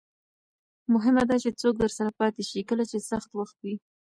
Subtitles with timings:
[0.93, 3.75] مهمه ده چې څوک درسره پاتې شي کله چې سخت وخت وي.